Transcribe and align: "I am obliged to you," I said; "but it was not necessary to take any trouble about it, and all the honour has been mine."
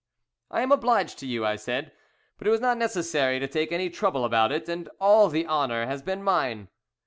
"I 0.49 0.61
am 0.63 0.71
obliged 0.71 1.19
to 1.19 1.27
you," 1.27 1.45
I 1.45 1.55
said; 1.55 1.91
"but 2.39 2.47
it 2.47 2.49
was 2.49 2.59
not 2.59 2.79
necessary 2.79 3.37
to 3.39 3.45
take 3.47 3.71
any 3.71 3.87
trouble 3.91 4.25
about 4.25 4.51
it, 4.51 4.67
and 4.67 4.89
all 4.99 5.29
the 5.29 5.45
honour 5.45 5.85
has 5.85 6.01
been 6.01 6.23
mine." 6.23 6.69